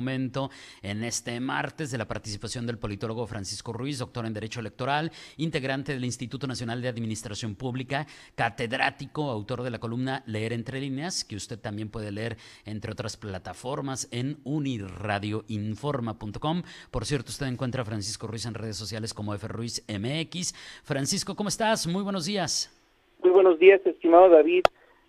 [0.00, 0.48] momento
[0.82, 5.92] en este martes de la participación del politólogo Francisco Ruiz, doctor en Derecho Electoral, integrante
[5.92, 11.36] del Instituto Nacional de Administración Pública, catedrático, autor de la columna Leer entre líneas, que
[11.36, 16.62] usted también puede leer entre otras plataformas en uniradioinforma.com.
[16.90, 20.54] Por cierto, usted encuentra a Francisco Ruiz en redes sociales como FRuizMX.
[20.82, 21.86] Francisco, ¿cómo estás?
[21.86, 22.74] Muy buenos días.
[23.22, 24.62] Muy buenos días, estimado David.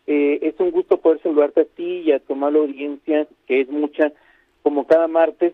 [0.07, 3.70] Eh, es un gusto poder saludarte a ti y a tu mala audiencia, que es
[3.70, 4.12] mucha
[4.63, 5.53] como cada martes.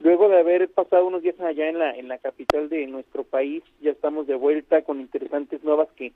[0.00, 3.64] Luego de haber pasado unos días allá en la en la capital de nuestro país,
[3.80, 6.12] ya estamos de vuelta con interesantes nuevas que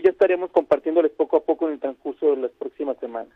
[0.00, 3.32] ya estaremos compartiéndoles poco a poco en el transcurso de las próximas semanas.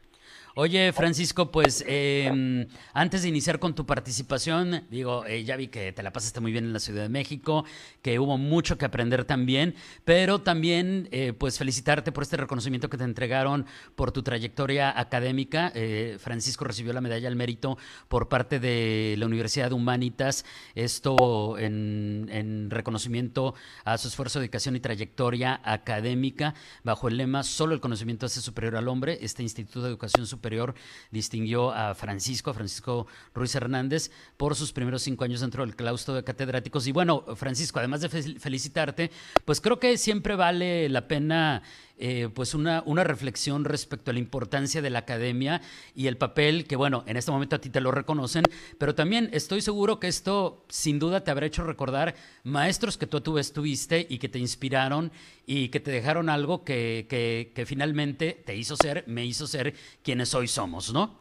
[0.59, 5.93] Oye, Francisco, pues eh, antes de iniciar con tu participación, digo, eh, ya vi que
[5.93, 7.67] te la pasaste muy bien en la Ciudad de México,
[8.01, 9.75] que hubo mucho que aprender también,
[10.07, 15.73] pero también, eh, pues felicitarte por este reconocimiento que te entregaron por tu trayectoria académica.
[15.75, 17.77] Eh, Francisco recibió la medalla al mérito
[18.09, 24.75] por parte de la Universidad de Humanitas, esto en, en reconocimiento a su esfuerzo, dedicación
[24.75, 26.46] y trayectoria académica,
[26.85, 29.19] bajo el lema Solo el conocimiento hace superior al hombre.
[29.21, 30.75] Este Instituto de Educación Superior
[31.11, 36.15] distinguió a Francisco, a Francisco Ruiz Hernández, por sus primeros cinco años dentro del claustro
[36.15, 36.87] de catedráticos.
[36.87, 39.11] Y bueno, Francisco, además de felicitarte,
[39.45, 41.63] pues creo que siempre vale la pena
[41.99, 45.63] eh, pues una, una reflexión respecto a la importancia de la academia
[45.95, 48.45] y el papel que, bueno, en este momento a ti te lo reconocen,
[48.79, 53.23] pero también estoy seguro que esto sin duda te habrá hecho recordar maestros que tú,
[53.23, 55.11] tú estuviste y que te inspiraron
[55.47, 60.35] y que te dejaron algo que, que, finalmente te hizo ser, me hizo ser quienes
[60.35, 61.19] hoy somos, ¿no?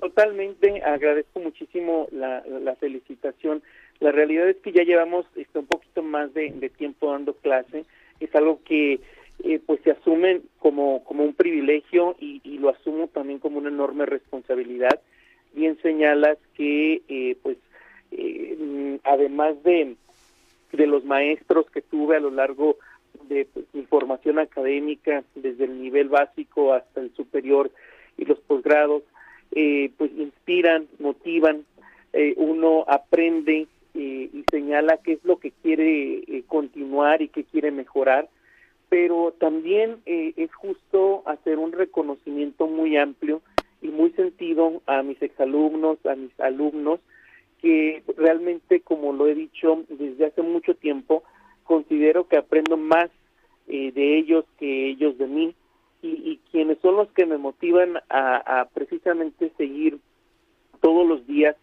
[0.00, 3.62] Totalmente, agradezco muchísimo la, la felicitación.
[4.00, 7.84] La realidad es que ya llevamos este, un poquito más de tiempo dando clase.
[8.20, 9.00] Es algo que
[9.44, 13.68] eh, pues se asumen como, como un privilegio y, y, lo asumo también como una
[13.68, 15.00] enorme responsabilidad.
[15.52, 17.58] Bien señalas que eh, pues
[18.12, 19.96] eh, además de,
[20.72, 22.76] de los maestros que tuve a lo largo
[23.28, 27.70] de pues, mi formación académica, desde el nivel básico hasta el superior
[28.16, 29.02] y los posgrados,
[29.52, 31.64] eh, pues inspiran, motivan,
[32.12, 38.28] eh, uno aprende y señala qué es lo que quiere continuar y qué quiere mejorar
[38.88, 43.42] pero también eh, es justo hacer un reconocimiento muy amplio
[43.82, 47.00] y muy sentido a mis exalumnos, a mis alumnos,
[47.60, 51.24] que realmente, como lo he dicho desde hace mucho tiempo,
[51.64, 53.10] considero que aprendo más
[53.68, 55.54] eh, de ellos que ellos de mí.
[56.02, 59.98] Y, quienes son los que me motivan a, a precisamente seguir
[60.80, 61.56] todos los días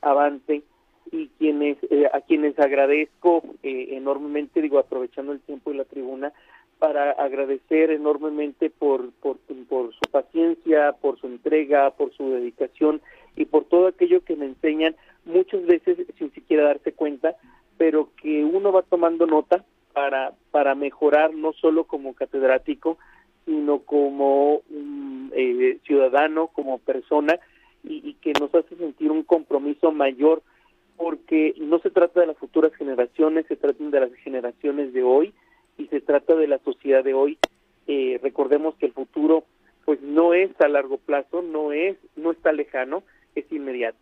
[0.00, 0.62] avante
[1.10, 6.32] y quienes eh, a quienes agradezco eh, enormemente digo aprovechando el tiempo y la tribuna
[6.78, 13.00] para agradecer enormemente por, por, su paciencia, por su entrega, por su dedicación
[13.36, 14.94] y por todo aquello que me enseñan,
[15.24, 17.36] muchas veces sin siquiera darse cuenta,
[17.76, 22.98] pero que uno va tomando nota para, para mejorar no solo como catedrático,
[23.44, 27.38] sino como un eh, ciudadano, como persona,
[27.82, 30.42] y, y que nos hace sentir un compromiso mayor,
[30.96, 35.32] porque no se trata de las futuras generaciones, se trata de las generaciones de hoy,
[36.08, 37.38] trata de la sociedad de hoy.
[37.86, 39.44] Eh, recordemos que el futuro
[39.84, 43.02] pues no es a largo plazo, no es, no está lejano,
[43.34, 43.98] es inmediato.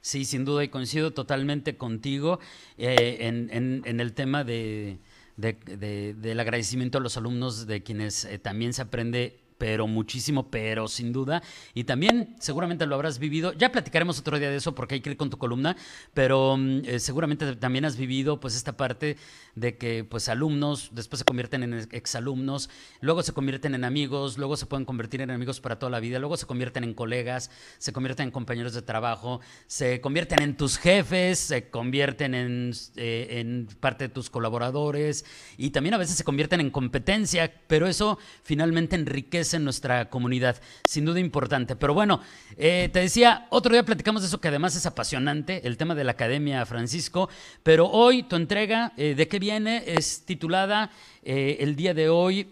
[0.00, 2.38] Sí, sin duda y coincido totalmente contigo
[2.78, 4.98] eh, en, el tema de,
[5.36, 11.12] del agradecimiento a los alumnos de quienes eh, también se aprende pero muchísimo, pero sin
[11.12, 11.42] duda.
[11.74, 13.52] Y también seguramente lo habrás vivido.
[13.54, 15.76] Ya platicaremos otro día de eso porque hay que ir con tu columna,
[16.14, 19.16] pero mm, eh, seguramente también has vivido pues esta parte
[19.54, 22.68] de que pues alumnos después se convierten en exalumnos,
[23.00, 26.18] luego se convierten en amigos, luego se pueden convertir en amigos para toda la vida,
[26.18, 30.76] luego se convierten en colegas, se convierten en compañeros de trabajo, se convierten en tus
[30.76, 35.24] jefes, se convierten en, eh, en parte de tus colaboradores
[35.56, 40.56] y también a veces se convierten en competencia, pero eso finalmente enriquece en nuestra comunidad,
[40.84, 41.76] sin duda importante.
[41.76, 42.20] Pero bueno,
[42.56, 46.04] eh, te decía, otro día platicamos de eso que además es apasionante, el tema de
[46.04, 47.28] la academia, Francisco,
[47.62, 49.82] pero hoy tu entrega, eh, ¿de qué viene?
[49.86, 50.90] Es titulada
[51.22, 52.48] eh, el día de hoy,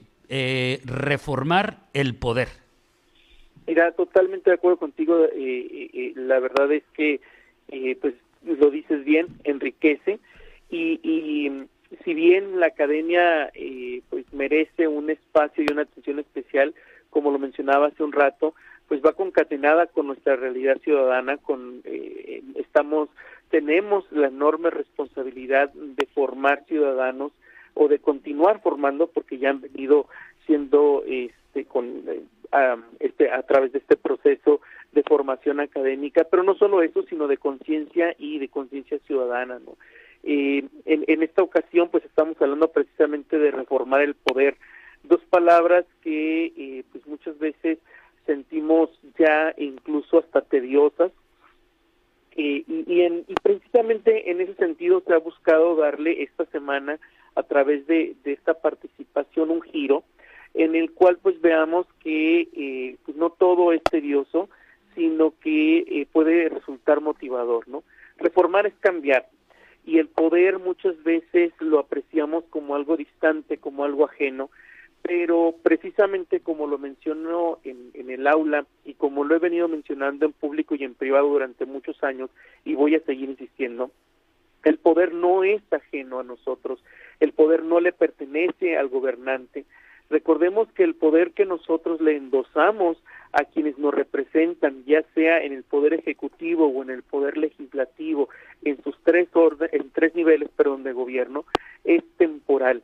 [0.84, 2.48] Reformar el Poder.
[3.68, 5.28] Mira, totalmente de acuerdo contigo,
[6.16, 7.20] la verdad es que,
[8.00, 8.14] pues
[8.44, 10.18] lo dices bien, enriquece
[10.70, 11.66] y, y
[12.04, 13.50] si bien la academia
[14.34, 16.74] merece un espacio y una atención especial,
[17.10, 18.54] como lo mencionaba hace un rato,
[18.88, 23.08] pues va concatenada con nuestra realidad ciudadana, con eh, estamos
[23.50, 27.32] tenemos la enorme responsabilidad de formar ciudadanos
[27.74, 30.08] o de continuar formando porque ya han venido
[30.46, 32.02] siendo este con
[32.98, 34.60] este a través de este proceso
[34.92, 39.76] de formación académica pero no solo eso sino de conciencia y de conciencia ciudadana no
[40.24, 44.56] eh, en, en esta ocasión pues estamos hablando precisamente de reformar el poder
[45.02, 47.78] dos palabras que eh, pues muchas veces
[48.26, 51.12] sentimos ya incluso hasta tediosas
[52.36, 56.98] eh, y, y, en, y precisamente en ese sentido se ha buscado darle esta semana
[57.34, 60.04] a través de, de esta participación un giro
[60.54, 64.48] en el cual pues veamos que eh, pues no todo es tedioso,
[64.94, 67.82] sino que eh, puede resultar motivador, ¿no?
[68.18, 69.28] Reformar es cambiar
[69.84, 74.50] y el poder muchas veces lo apreciamos como algo distante, como algo ajeno,
[75.02, 80.24] pero precisamente como lo mencionó en, en, el aula y como lo he venido mencionando
[80.24, 82.30] en público y en privado durante muchos años
[82.64, 83.90] y voy a seguir insistiendo,
[84.64, 86.82] el poder no es ajeno a nosotros,
[87.20, 89.66] el poder no le pertenece al gobernante.
[90.08, 92.96] Recordemos que el poder que nosotros le endosamos
[93.34, 98.28] a quienes nos representan, ya sea en el poder ejecutivo o en el poder legislativo,
[98.62, 101.44] en sus tres orden, en tres niveles, perdón, de gobierno,
[101.84, 102.82] es temporal.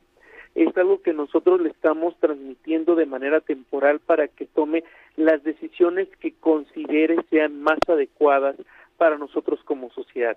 [0.56, 4.82] Es algo que nosotros le estamos transmitiendo de manera temporal para que tome
[5.16, 8.56] las decisiones que considere sean más adecuadas
[8.96, 10.36] para nosotros como sociedad.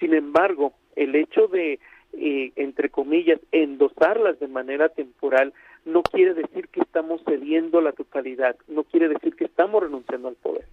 [0.00, 1.78] Sin embargo, el hecho de,
[2.14, 5.52] eh, entre comillas, endosarlas de manera temporal
[5.84, 10.36] no quiere decir que estamos cediendo la totalidad, no quiere decir que estamos renunciando al
[10.36, 10.66] poder.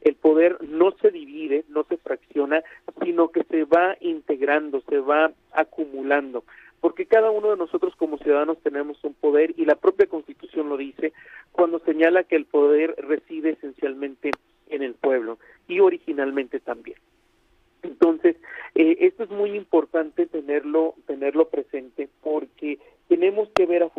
[0.00, 2.62] El poder no se divide, no se fracciona,
[3.02, 6.44] sino que se va integrando, se va acumulando,
[6.80, 10.76] porque cada uno de nosotros como ciudadanos tenemos un poder y la propia Constitución lo
[10.76, 11.14] dice
[11.52, 14.30] cuando señala que el poder reside esencialmente
[14.68, 16.98] en el pueblo y originalmente también.
[17.82, 18.36] Entonces,
[18.74, 22.78] eh, esto es muy importante tenerlo, tenerlo presente porque
[23.08, 23.90] tenemos que ver a.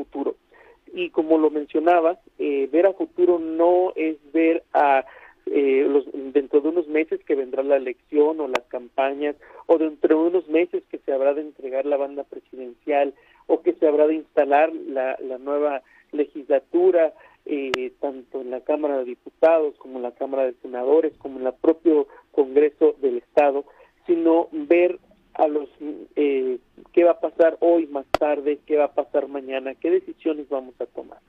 [0.96, 5.06] Y como lo mencionabas, eh, ver a futuro no es ver a
[5.46, 9.36] eh, los, dentro de unos meses que vendrá la elección o las campañas,
[9.68, 13.14] o dentro de unos meses que se habrá de entregar la banda presidencial,
[13.48, 15.84] o que se habrá de instalar la, la nueva
[16.14, 17.14] legislatura,
[17.46, 21.46] eh, tanto en la Cámara de Diputados como en la Cámara de Senadores, como en
[21.46, 23.66] el propio Congreso del Estado,
[24.08, 24.98] sino ver
[25.36, 25.70] a los
[26.16, 26.58] eh,
[26.94, 30.76] qué va a pasar hoy más tarde, qué va a pasar mañana, qué decisiones vamos
[30.80, 31.20] a tomar.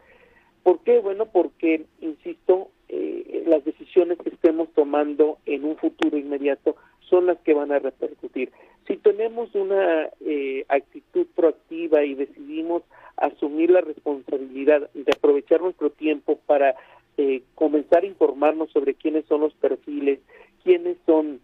[0.62, 0.98] ¿Por qué?
[0.98, 6.76] Bueno, porque, insisto, eh, las decisiones que estemos tomando en un futuro inmediato
[7.08, 8.50] son las que van a repercutir.
[8.86, 12.82] Si tenemos una eh, actitud proactiva y decidimos
[13.16, 16.76] asumir la responsabilidad de aprovechar nuestro tiempo para
[17.16, 20.20] eh, comenzar a informarnos sobre quiénes son los perfiles,
[20.62, 21.40] quiénes son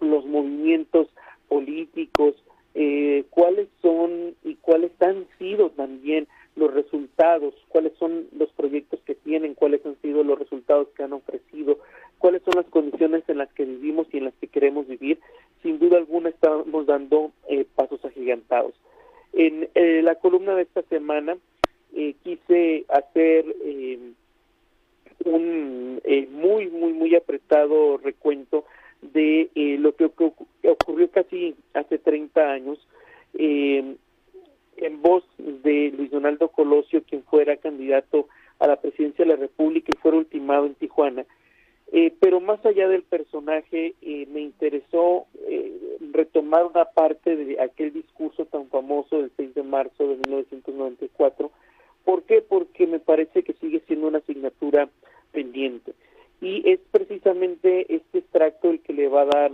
[0.00, 1.08] los movimientos
[1.56, 2.34] políticos,
[2.74, 9.14] eh, cuáles son y cuáles han sido también los resultados, cuáles son los proyectos que
[9.14, 11.78] tienen, cuáles han sido los resultados que han ofrecido,
[12.18, 15.18] cuáles son las condiciones en las que vivimos y en las que queremos vivir,
[15.62, 18.74] sin duda alguna estamos dando eh, pasos agigantados.
[19.32, 21.38] En eh, la columna de esta semana
[21.98, 23.98] eh, quise hacer eh,
[25.24, 28.66] un eh, muy, muy, muy apretado recuento
[29.00, 29.48] de
[29.80, 30.04] lo que
[30.72, 32.78] ocurrió casi hace 30 años
[33.34, 33.96] eh,
[34.76, 39.90] en voz de Luis Donaldo Colosio, quien fuera candidato a la presidencia de la República
[39.94, 41.24] y fuera ultimado en Tijuana.
[41.92, 47.92] Eh, pero más allá del personaje, eh, me interesó eh, retomar una parte de aquel
[47.92, 51.50] discurso tan famoso del 6 de marzo de 1994.
[52.04, 52.42] ¿Por qué?
[52.42, 54.88] Porque me parece que sigue siendo una asignatura
[55.32, 55.92] pendiente.
[56.40, 59.52] Y es precisamente este extracto el que le va a dar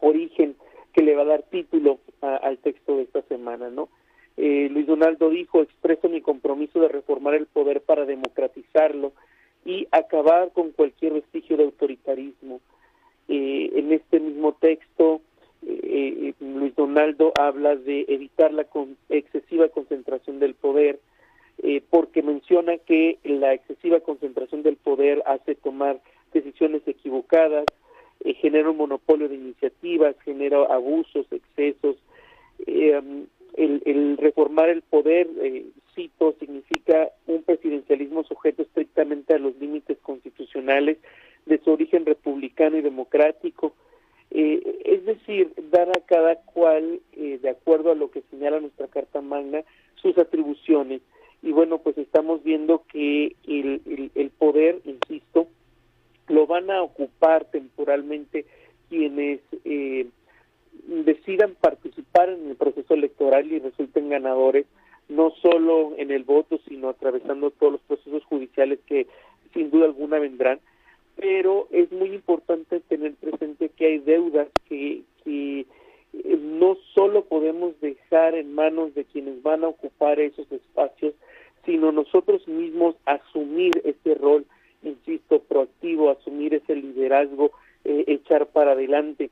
[0.00, 0.54] origen,
[0.92, 3.88] que le va a dar título a, al texto de esta semana, ¿no?
[4.36, 9.12] Eh, Luis Donaldo dijo, expreso mi compromiso de reformar el poder para democratizarlo
[9.64, 12.60] y acabar con cualquier vestigio de autoritarismo.
[13.28, 15.20] Eh, en este mismo texto,
[15.66, 21.00] eh, Luis Donaldo habla de evitar la con excesiva concentración del poder,
[21.62, 26.00] eh, porque menciona que la excesiva concentración del poder hace tomar
[26.32, 27.64] decisiones equivocadas,
[28.24, 31.96] eh, genera un monopolio de iniciativas, genera abusos, excesos.
[32.66, 33.00] Eh,
[33.54, 39.98] el, el, reformar el poder, eh, cito, significa un presidencialismo sujeto estrictamente a los límites
[40.02, 40.98] constitucionales
[41.46, 43.74] de su origen republicano y democrático,
[44.30, 48.86] eh, es decir, dar a cada cual, eh, de acuerdo a lo que señala nuestra
[48.86, 49.64] Carta Magna,
[49.96, 51.00] sus atribuciones.
[51.42, 55.48] Y bueno, pues estamos viendo que el, el poder, insisto,
[56.28, 58.46] lo van a ocupar temporalmente
[58.88, 60.06] quienes eh,
[60.86, 64.66] decidan participar en el proceso electoral y resulten ganadores,
[65.08, 69.06] no solo en el voto, sino atravesando todos los procesos judiciales que
[69.54, 70.60] sin duda alguna vendrán.
[71.16, 75.66] Pero es muy importante tener presente que hay deudas que, que
[76.12, 81.14] eh, no solo podemos dejar en manos de quienes van a ocupar esos espacios,
[81.66, 84.46] sino nosotros mismos asumir ese rol,
[84.82, 87.52] insisto, proactivo, asumir ese liderazgo,
[87.84, 89.30] eh, echar para adelante.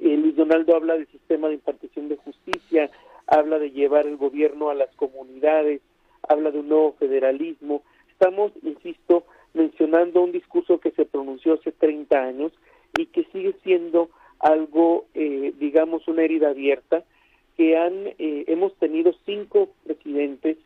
[0.00, 2.90] Eh, Luis Donaldo habla del sistema de impartición de justicia,
[3.26, 5.80] habla de llevar el gobierno a las comunidades,
[6.28, 7.82] habla de un nuevo federalismo.
[8.10, 12.52] Estamos, insisto, mencionando un discurso que se pronunció hace 30 años
[12.98, 17.04] y que sigue siendo algo, eh, digamos, una herida abierta,
[17.56, 20.56] que han, eh, hemos tenido cinco presidentes,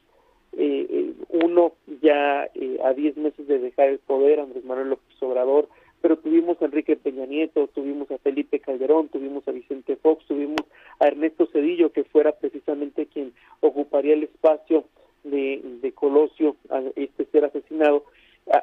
[0.59, 1.73] eh, uno
[2.03, 5.69] ya eh, a diez meses de dejar el poder, Andrés Manuel López Obrador,
[6.01, 10.61] pero tuvimos a Enrique Peña Nieto, tuvimos a Felipe Calderón, tuvimos a Vicente Fox, tuvimos
[11.01, 14.85] a Ernesto Cedillo, que fuera precisamente quien ocuparía el espacio
[15.25, 18.05] de, de Colosio, a este ser asesinado.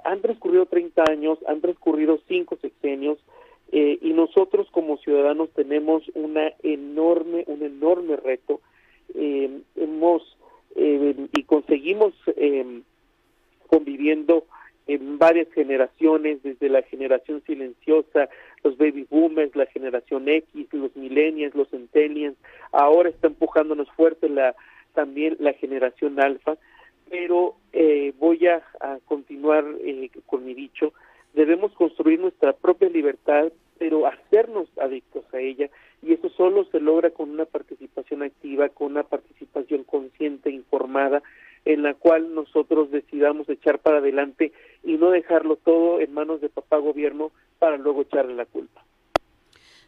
[0.06, 3.20] Han transcurrido 30 años, han transcurrido cinco sexenios,
[3.72, 8.62] eh, y nosotros como ciudadanos tenemos una enorme, un enorme reto.
[9.16, 10.38] Eh, hemos
[10.76, 12.82] eh, y conseguimos eh,
[13.68, 14.46] conviviendo
[14.88, 18.28] en varias generaciones, desde la generación silenciosa,
[18.62, 22.36] los baby boomers, la generación X, los millennials, los centennials,
[22.74, 24.54] ahora está empujándonos fuerte la
[24.94, 26.58] también la generación alfa,
[27.10, 28.62] pero eh, voy a,
[29.06, 30.94] continuar eh, con mi dicho,
[31.34, 35.70] debemos construir nuestra propia libertad, pero hacernos adictos a ella,
[36.02, 41.24] y eso solo se logra con una participación activa, con una participación consciente, informada,
[41.66, 44.52] en la cual nosotros decidamos echar para adelante
[44.84, 48.82] y no dejarlo todo en manos de papá gobierno para luego echarle la culpa.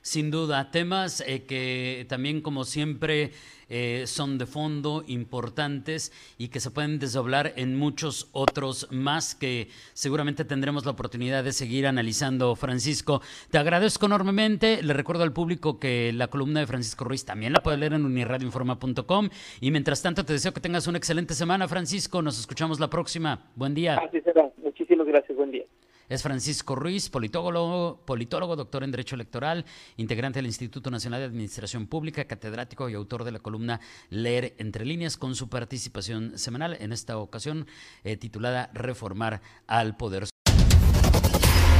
[0.01, 3.31] Sin duda, temas eh, que también como siempre
[3.69, 9.69] eh, son de fondo importantes y que se pueden desdoblar en muchos otros más que
[9.93, 12.55] seguramente tendremos la oportunidad de seguir analizando.
[12.55, 14.83] Francisco, te agradezco enormemente.
[14.83, 18.05] Le recuerdo al público que la columna de Francisco Ruiz también la puede leer en
[18.05, 19.29] unirradioinforma.com
[19.59, 22.21] y mientras tanto te deseo que tengas una excelente semana, Francisco.
[22.21, 23.49] Nos escuchamos la próxima.
[23.55, 23.97] Buen día.
[23.97, 24.51] Así será.
[24.61, 25.35] Muchísimas gracias.
[25.35, 25.65] Buen día.
[26.09, 29.65] Es Francisco Ruiz, politólogo, doctor en Derecho Electoral,
[29.97, 34.85] integrante del Instituto Nacional de Administración Pública, catedrático y autor de la columna Leer entre
[34.85, 37.65] líneas con su participación semanal, en esta ocasión
[38.03, 40.27] eh, titulada Reformar al Poder.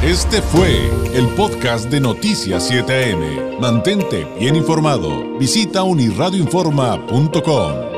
[0.01, 3.59] Este fue el podcast de Noticias 7am.
[3.59, 5.37] Mantente bien informado.
[5.39, 7.94] Visita unirradioinforma.com.